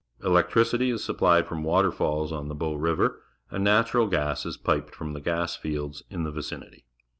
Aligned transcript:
Electricity 0.23 0.89
is 0.89 1.03
supplied 1.03 1.45
from 1.45 1.63
waterfalls 1.63 2.31
on 2.31 2.47
the 2.47 2.55
Bow 2.55 2.73
River, 2.73 3.21
and 3.51 3.63
natural 3.63 4.07
gas 4.07 4.47
is 4.47 4.57
piped 4.57 4.95
from 4.95 5.13
the 5.13 5.21
gas 5.21 5.55
fields 5.55 6.01
in 6.09 6.23
the 6.23 6.31
vicinity. 6.31 6.85